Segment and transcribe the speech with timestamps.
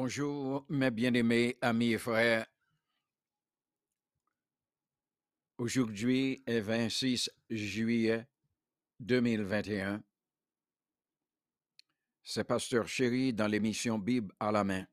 [0.00, 2.46] Bonjour, mes bien-aimés amis et frères.
[5.58, 8.24] Aujourd'hui est 26 juillet
[9.00, 10.00] 2021.
[12.22, 14.86] C'est Pasteur Chéri dans l'émission Bible à la main.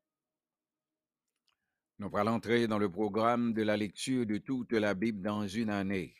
[1.99, 5.69] Nous allons entrer dans le programme de la lecture de toute la Bible dans une
[5.69, 6.15] année.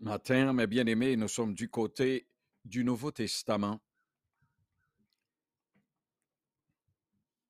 [0.00, 2.26] Matin, mes bien-aimés, nous sommes du côté
[2.64, 3.78] du Nouveau Testament.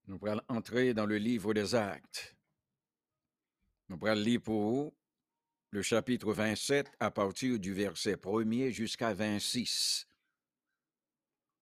[0.07, 2.37] Nous allons entrer dans le livre des Actes.
[3.89, 4.97] Nous allons lire pour vous
[5.71, 10.07] le chapitre 27 à partir du verset 1er jusqu'à 26.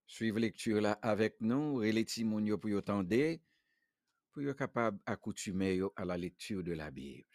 [0.06, 3.38] Suivez lecture là avec nous, et les timonios pour y attendre,
[4.33, 7.28] pour être capable d'accoutumer à la lecture de la Bible.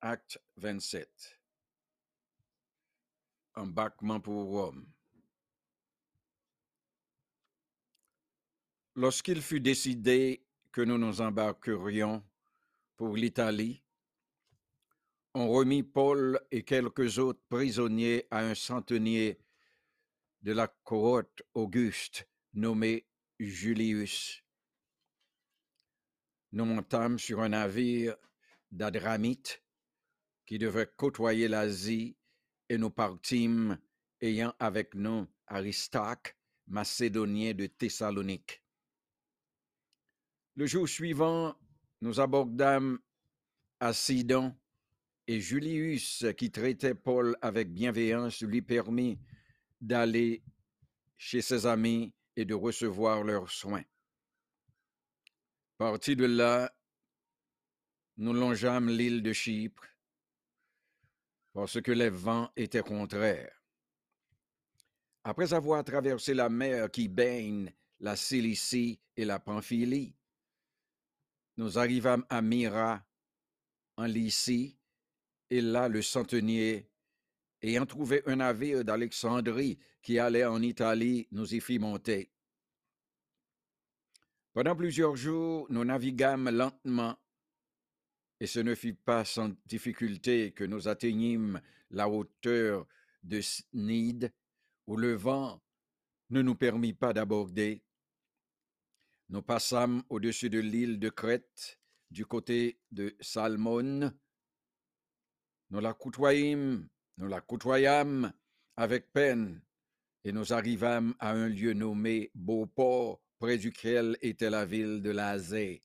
[0.00, 1.38] Acte 27.
[3.54, 4.90] Embarquement pour Rome.
[8.96, 12.24] Lorsqu'il fut décidé que nous nous embarquerions
[12.96, 13.84] pour l'Italie,
[15.32, 19.38] on remit Paul et quelques autres prisonniers à un centenier
[20.42, 23.06] de la cohorte Auguste nommé
[23.38, 24.42] Julius.
[26.50, 28.16] Nous montâmes sur un navire
[28.72, 29.62] d'Adramite
[30.46, 32.16] qui devait côtoyer l'Asie
[32.68, 33.78] et nous partîmes
[34.20, 38.64] ayant avec nous Aristarque, macédonien de Thessalonique.
[40.60, 41.56] Le jour suivant,
[42.02, 42.98] nous abordâmes
[43.80, 44.54] à Sidon
[45.26, 49.18] et Julius, qui traitait Paul avec bienveillance, lui permit
[49.80, 50.42] d'aller
[51.16, 53.84] chez ses amis et de recevoir leurs soins.
[55.78, 56.70] Parti de là,
[58.18, 59.86] nous longeâmes l'île de Chypre
[61.54, 63.62] parce que les vents étaient contraires.
[65.24, 70.14] Après avoir traversé la mer qui baigne la Cilicie et la Pamphylie,
[71.60, 73.04] nous arrivâmes à Myra,
[73.98, 74.78] en Lycie,
[75.50, 76.88] et là le centenier,
[77.60, 82.32] ayant trouvé un navire d'Alexandrie qui allait en Italie, nous y fit monter.
[84.54, 87.18] Pendant plusieurs jours, nous naviguâmes lentement,
[88.40, 91.60] et ce ne fut pas sans difficulté que nous atteignîmes
[91.90, 92.86] la hauteur
[93.22, 94.32] de Snide,
[94.86, 95.60] où le vent
[96.30, 97.84] ne nous permit pas d'aborder.
[99.30, 101.78] Nous passâmes au-dessus de l'île de Crète,
[102.10, 104.18] du côté de Salmone.
[105.70, 108.32] Nous la côtoyâmes, nous la côtoyâmes
[108.76, 109.62] avec peine,
[110.24, 115.84] et nous arrivâmes à un lieu nommé Beauport, près duquel était la ville de Lazée.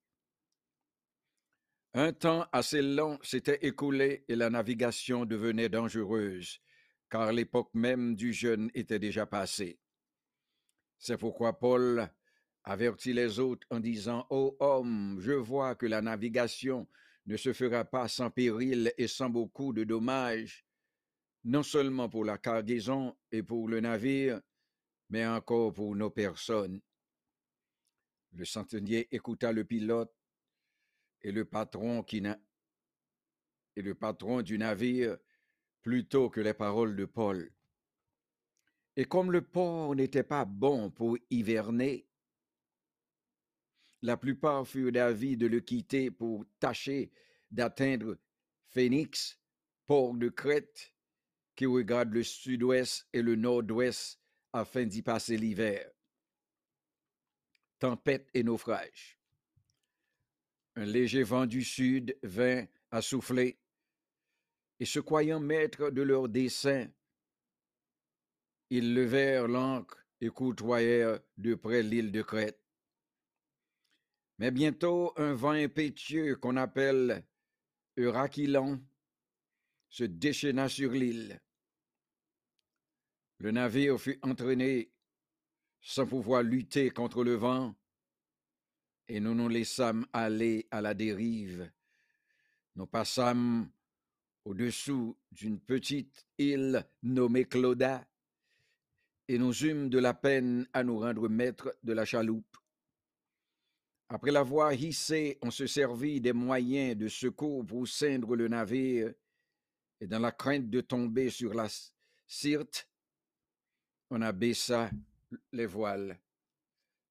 [1.94, 6.62] Un temps assez long s'était écoulé et la navigation devenait dangereuse,
[7.12, 9.79] car l'époque même du jeûne était déjà passée.
[10.97, 12.09] C'est pourquoi Paul
[12.66, 16.88] avertit les autres en disant, Ô homme, je vois que la navigation
[17.28, 20.66] ne se fera pas sans péril et sans beaucoup de dommages,
[21.44, 24.42] non seulement pour la cargaison et pour le navire,
[25.09, 26.81] mais encore pour nos personnes.
[28.34, 30.14] Le centenier écouta le pilote
[31.22, 32.22] et le patron qui
[33.78, 35.18] et le patron du navire
[35.81, 37.52] plutôt que les paroles de Paul.
[38.96, 42.08] Et comme le port n'était pas bon pour hiverner,
[44.06, 47.12] la plupart furent d'avis de le quitter pour tâcher
[47.50, 48.20] d'atteindre
[48.68, 49.40] Phénix,
[49.88, 50.94] port de Crète,
[51.56, 54.20] qui regarde le sud-ouest et le nord-ouest
[54.54, 55.90] afin d'y passer l'hiver.
[57.80, 59.20] Tempête et naufrage.
[60.76, 63.58] Un léger vent du sud vint à souffler,
[64.80, 66.92] et se croyant maîtres de leur dessein,
[68.70, 72.65] ils levèrent l'ancre et côtoyèrent de près l'île de Crète.
[74.38, 77.23] Mais bientôt, un vent impétueux qu'on appelle
[77.97, 78.81] Euraquilon
[79.90, 81.40] se déchaîna sur l'île.
[83.38, 84.91] Le navire fut entraîné
[85.81, 87.75] sans pouvoir lutter contre le vent,
[89.07, 91.71] et nous nous laissâmes aller à la dérive.
[92.75, 93.69] Nous passâmes
[94.44, 98.06] au-dessous d'une petite île nommée Clauda,
[99.27, 102.57] et nous eûmes de la peine à nous rendre maîtres de la chaloupe.
[104.15, 109.13] Après l'avoir hissé, on se servit des moyens de secours pour ceindre le navire,
[110.00, 111.67] et dans la crainte de tomber sur la
[112.25, 112.88] Sirte,
[114.09, 114.89] on abaissa
[115.51, 116.17] les voiles.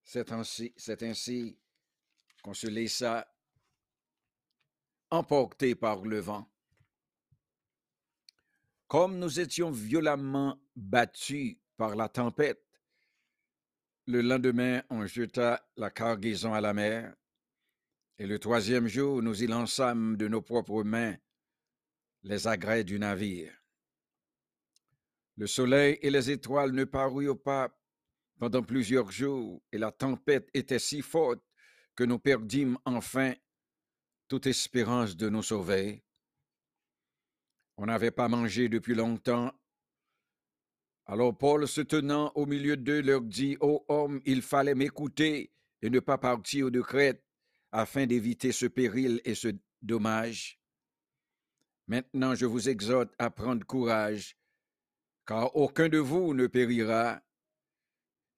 [0.02, 1.58] C'est ainsi, c'est ainsi
[2.42, 3.30] qu'on se laissa
[5.10, 6.50] emporter par le vent.
[8.88, 12.63] Comme nous étions violemment battus par la tempête,
[14.06, 17.14] Le lendemain, on jeta la cargaison à la mer,
[18.18, 21.16] et le troisième jour, nous y lançâmes de nos propres mains
[22.22, 23.50] les agrès du navire.
[25.36, 27.74] Le soleil et les étoiles ne parurent pas
[28.38, 31.42] pendant plusieurs jours, et la tempête était si forte
[31.94, 33.32] que nous perdîmes enfin
[34.28, 36.04] toute espérance de nous sauver.
[37.78, 39.50] On n'avait pas mangé depuis longtemps.
[41.06, 45.52] Alors Paul, se tenant au milieu d'eux, leur dit, Ô homme, il fallait m'écouter
[45.82, 47.22] et ne pas partir de Crète
[47.72, 49.48] afin d'éviter ce péril et ce
[49.82, 50.58] dommage.
[51.86, 54.38] Maintenant, je vous exhorte à prendre courage,
[55.26, 57.20] car aucun de vous ne périra,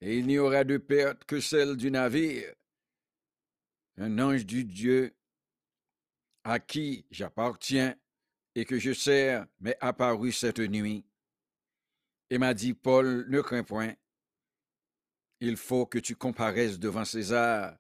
[0.00, 2.52] et il n'y aura de perte que celle du navire.
[3.98, 5.16] Un ange du Dieu
[6.42, 7.94] à qui j'appartiens
[8.54, 11.04] et que je sers m'est apparu cette nuit
[12.30, 13.94] et m'a dit, Paul, ne crains point,
[15.40, 17.76] il faut que tu comparaisses devant César,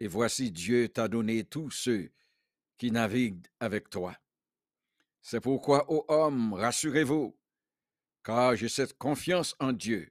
[0.00, 2.12] et voici Dieu t'a donné tous ceux
[2.76, 4.16] qui naviguent avec toi.
[5.22, 7.38] C'est pourquoi, ô homme, rassurez-vous,
[8.24, 10.10] car j'ai cette confiance en Dieu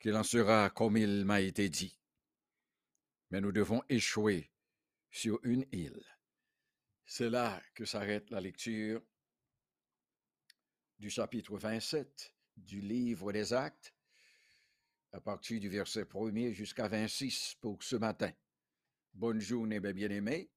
[0.00, 1.98] qu'il en sera comme il m'a été dit.
[3.30, 4.52] Mais nous devons échouer
[5.10, 6.04] sur une île.
[7.04, 9.00] C'est là que s'arrête la lecture
[10.98, 13.94] du chapitre 27 du livre des Actes,
[15.12, 18.32] à partir du verset 1er jusqu'à 26 pour ce matin.
[19.14, 20.50] Bonne journée, mes bien-aimés.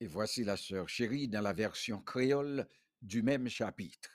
[0.00, 2.66] Et voici la sœur chérie dans la version créole
[3.02, 4.10] du même chapitre.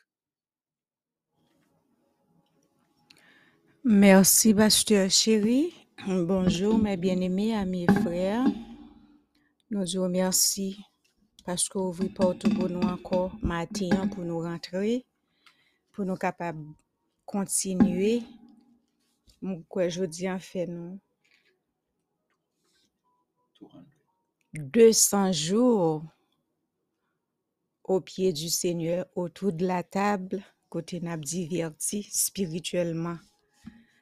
[3.84, 5.74] Merci, pasteur chéri.
[6.08, 8.46] Bonjour, mes bien-aimés, amis et frères.
[9.70, 10.74] Nous vous remercions
[11.46, 15.06] parce que vous ouvrez porte pour nous encore matin pour nous rentrer,
[15.92, 16.66] pour nous capables
[17.26, 18.24] continuer.
[19.68, 21.00] Quoi, je dis en fait, nous.
[24.54, 26.04] 200 jours
[27.84, 33.18] au pied du Seigneur, autour de la table, côté n'a diverti spirituellement.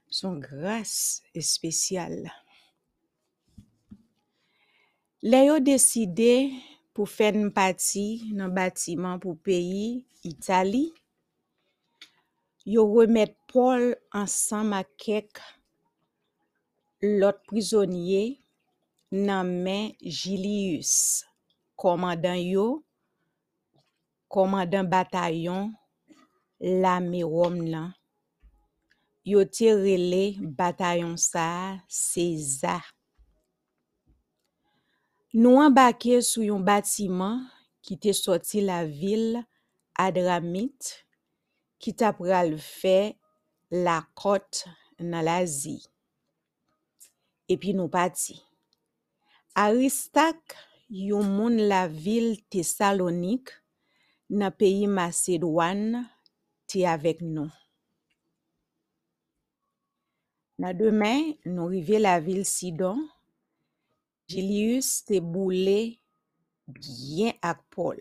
[0.10, 2.32] Son grâce est spéciale.
[5.24, 6.52] Là, yo décidé
[6.94, 10.94] pour faire une partie dans bâtiment pour pays Italie.
[12.66, 15.42] Yo remettre Paul avec quelques
[17.02, 18.40] l'autre prisonnier
[19.12, 21.26] nan main Julius,
[21.76, 22.84] commandant yo,
[24.30, 25.74] commandant bataillon
[26.60, 27.92] l'armée Rome lan.
[29.26, 32.86] Yo te rele bataillon sa César.
[35.34, 37.40] Nou embarqué sou yon bâtiment
[37.82, 39.40] qui te sorti la ville
[39.96, 41.06] Adramite
[41.80, 43.16] qui pral fait
[43.72, 44.66] la côte
[45.00, 45.88] dans l'Asie.
[47.48, 47.90] Et puis nous
[50.90, 53.52] yon moun la ville Thessalonique,
[54.30, 56.10] nan pays Macédoine,
[56.68, 57.50] te avec nous.
[60.60, 63.08] Demain, nous rive la ville Sidon,
[64.32, 65.98] Julius te boule
[66.72, 68.00] bien ak Paul.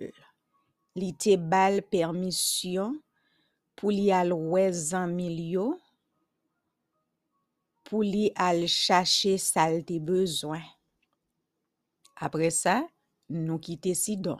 [0.95, 2.99] Li te bal permission
[3.79, 5.67] pou li al wè zanmil yo,
[7.89, 10.63] pou li al chache sal te bezwen.
[12.21, 12.77] Apre sa,
[13.33, 14.39] nou kite Sidon.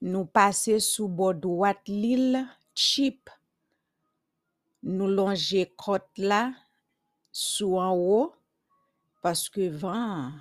[0.00, 2.46] Nou pase sou bo droit l'île
[2.78, 3.28] Chip.
[4.86, 6.44] Nou longe kote la
[7.34, 8.37] sou an haut
[9.24, 10.32] paske van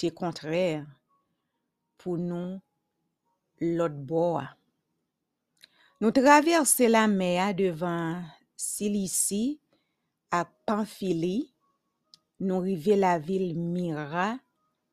[0.00, 0.84] te kontrèr
[2.00, 2.58] pou nou
[3.60, 4.46] lot bo a.
[6.00, 8.22] Nou traverse la mer devan
[8.56, 9.60] Cilicie
[10.30, 11.52] à Pamphylie,
[12.40, 14.38] nous rive la ville Myra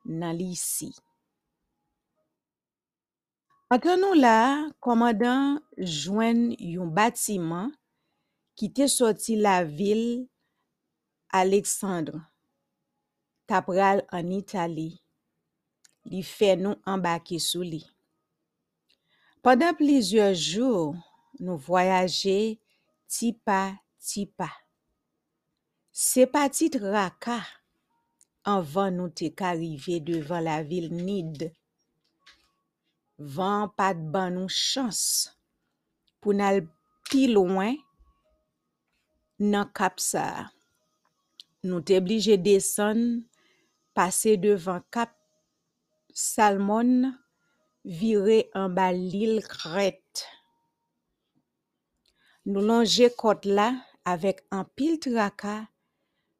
[0.06, 0.96] dans Lycie.
[3.70, 7.70] Entre nous là, commandant joint yon bâtiment
[8.56, 10.28] qui te sorti la ville
[11.30, 12.22] Alexandre,
[13.48, 14.90] tapral an Itali,
[16.08, 17.82] li fe nou ambake sou li.
[19.44, 20.92] Pendan plizye jou,
[21.40, 22.58] nou voyaje
[23.08, 24.50] tipa-tipa.
[25.98, 27.40] Se patit raka,
[28.48, 31.48] anvan nou te karive devan la vil nid.
[33.18, 35.00] Van pat ban nou chans
[36.22, 36.62] pou nal
[37.10, 37.80] pi loin
[39.42, 40.52] nan kap sa.
[41.66, 43.24] Nou te blije deson
[43.98, 45.10] passer devant Cap
[46.14, 47.14] Salmon,
[47.84, 50.28] virer en bas l'île Crète.
[52.46, 53.74] Nous longer côte là
[54.06, 55.66] avec un pile tracas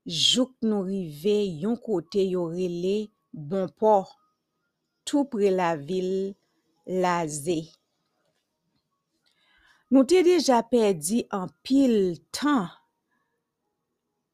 [0.08, 4.16] jouk nou rive yon kote yo rele bon port,
[5.04, 6.34] tout pre la vil
[6.88, 7.60] laze.
[9.92, 12.72] Nou te deja perdi an pil tan,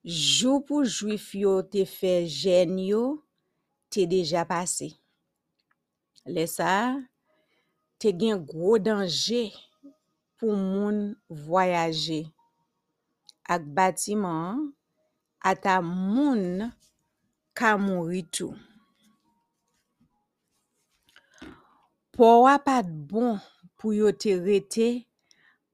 [0.04, 3.04] jou pou jwif yo te fe jen yo,
[3.88, 4.92] te deja pase.
[6.28, 7.00] Le sa,
[8.00, 9.48] te gen gro danje
[10.40, 11.14] pou moun
[11.48, 12.24] voyaje.
[13.48, 14.70] Ak batiman,
[15.44, 16.70] ata moun
[17.56, 18.56] ka mouri tou.
[22.14, 23.40] Po wapat bon
[23.80, 24.90] pou yo te rete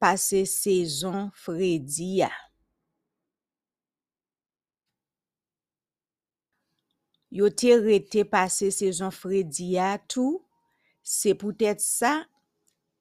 [0.01, 2.23] pase sezon fredi.
[7.29, 10.39] Yo te rete pase sezon fredi ya tou,
[11.05, 12.23] se pou tèt sa,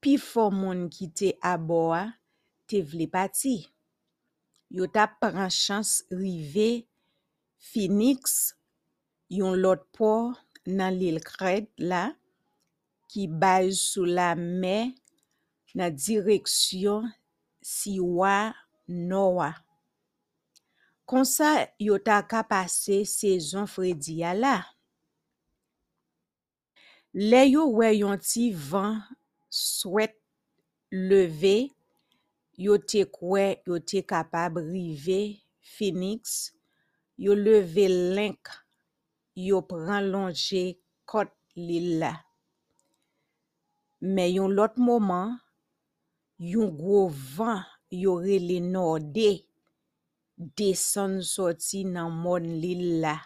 [0.04, 2.02] pi fò moun ki te aboa
[2.68, 3.56] te vle pati.
[4.68, 6.84] Yo ta pran chans rive
[7.70, 8.52] Phoenix,
[9.32, 10.12] yon lot po
[10.68, 12.10] nan l'il kred la,
[13.08, 14.92] ki bay sou la me
[15.72, 17.08] nan direksyon
[17.64, 18.52] siwa
[18.92, 19.54] noua.
[21.08, 24.58] Konsa yo ta ka pase sezon fredi ya la.
[27.16, 29.00] Le yo we yon ti van
[29.48, 30.12] swet
[30.92, 31.72] leve,
[32.60, 36.52] yo te kwe yo te kapab rive Phoenix,
[37.16, 38.52] yo leve link,
[39.32, 40.12] yo pran
[41.08, 42.12] kot li la.
[44.04, 45.38] Men yon lot moman,
[46.36, 48.60] yon gwo van yo rele
[50.38, 53.16] deson soti nan moun li la.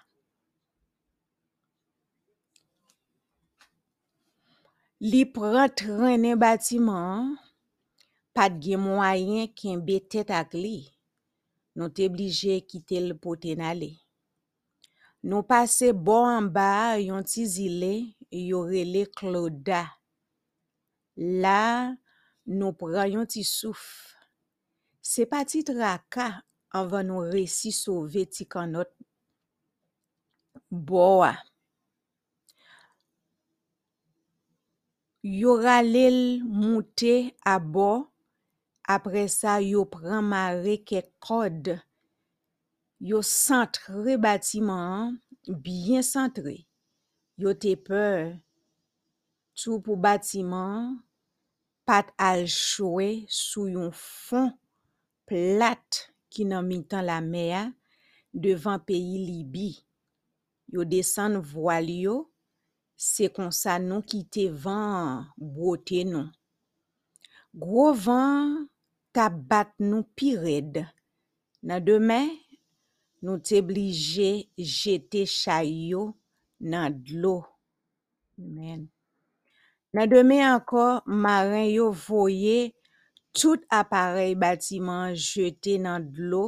[5.11, 7.35] Li pran trene batiman,
[8.33, 10.79] pat gen mwayen ken betet ak li,
[11.77, 13.91] nou te blije kite l poten ale.
[15.27, 17.93] Nou pase bo an ba yon ti zile,
[18.33, 19.83] yorele kloda.
[21.45, 21.93] La,
[22.47, 23.85] nou pran yon ti souf.
[25.03, 26.31] Se pati traka
[26.79, 28.91] anvan nou resi sove ti kanot
[30.71, 31.35] bo a.
[35.23, 37.91] Yo ralel moutè a bo,
[38.91, 41.77] apre sa yo pran mare ke kod.
[42.99, 46.57] Yo santre batiman, byen santre.
[47.39, 48.07] Yo te pe,
[49.55, 50.97] tou pou batiman,
[51.87, 54.51] pat al chowe sou yon fon
[55.31, 56.03] plat.
[56.33, 57.67] ki nan mitan la mea
[58.33, 59.71] devan peyi Libi.
[60.73, 62.15] Yo desen voal yo,
[62.97, 66.31] se konsa nou ki te van bote nou.
[67.53, 68.63] Gwo van
[69.13, 70.81] tap bat nou pi red.
[71.63, 72.31] Nan demen,
[73.21, 76.09] nou te blije jete chay yo
[76.59, 77.43] nan dlo.
[78.41, 78.87] Amen.
[79.93, 82.73] Nan demen anko, maren yo voye
[83.33, 86.43] Tout aparey batiman jete nan dlo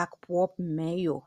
[0.00, 1.18] ak prop men yo.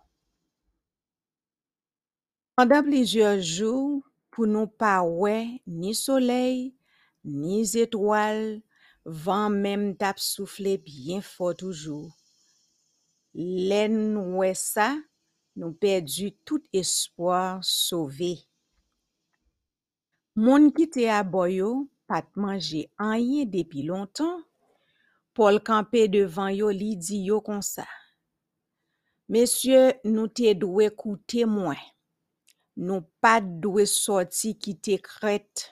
[2.57, 4.01] Pendan plizye jou
[4.33, 6.71] pou nou pa we ni soley,
[7.21, 8.61] ni zetwal,
[9.05, 12.09] van menm tap soufle bien fo toujou.
[13.33, 14.91] Len we sa,
[15.57, 18.35] nou perdi tout espoir sove.
[20.33, 24.41] Moun ki te aboyo pat manje anye depi lontan,
[25.33, 27.87] Paul kampe devan yo li di yo konsa.
[29.33, 31.79] Mesye nou te dwe koute mwen,
[32.77, 35.69] nou pa dwe soti ki te kret,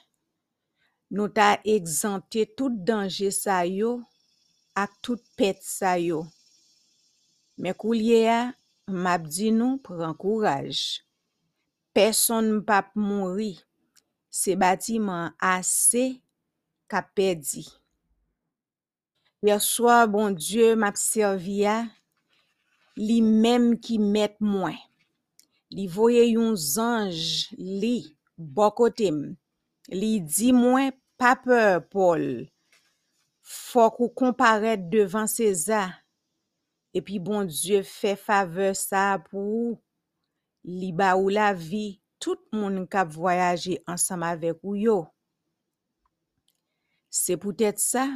[1.14, 4.00] nou ta egzante tout danje sa yo
[4.74, 6.24] ak tout pet sa yo.
[7.62, 8.40] Mek ou liye a,
[8.90, 11.04] map di nou pran kouraj.
[11.94, 13.52] Person mpap mouri,
[14.26, 16.08] se batiman ase
[16.90, 17.68] ka pedi.
[19.42, 21.80] Yerswa bon Diyo map servi a,
[22.94, 24.76] li menm ki met mwen.
[25.74, 27.96] Li voye yon zanj li
[28.38, 29.16] bokotem.
[29.90, 32.26] Li di mwen pa peur Paul.
[33.42, 35.88] Fok ou komparet devan seza.
[36.94, 39.72] Epi bon Diyo fe fave sa pou
[40.62, 41.98] li ba ou la vi.
[42.22, 45.00] Tout moun kap voyaje ansam avek ou yo.
[47.10, 48.06] Se pou tèt sa,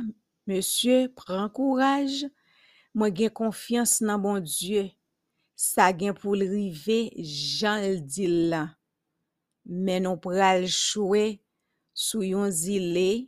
[0.46, 2.24] Monsye pran kouraj.
[2.96, 4.86] Mwen gen konfians nan bon Diyo.
[5.56, 8.72] Sa gen pou li rive jan l di lan.
[9.66, 11.36] Men nou pral chowe
[11.96, 13.26] sou yon zile.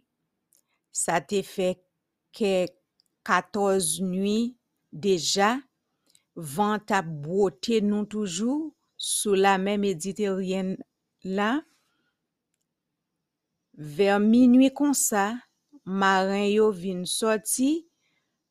[0.94, 1.75] Sa te fe
[2.34, 2.68] ke
[3.26, 4.54] katoz nwi
[4.92, 5.58] deja.
[6.38, 10.78] vent ap brote nou toujou sou la Méditerranée
[11.25, 11.60] la.
[13.75, 14.94] Vers minuit kon
[15.88, 17.88] maran yo vin soti,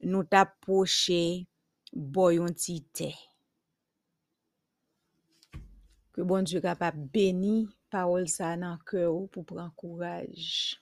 [0.01, 1.45] nou tap poche
[1.93, 3.13] boyon ti te.
[6.17, 10.81] Ke bon Diyo kapap beni parol sa nan kè ou pou pran kouraj.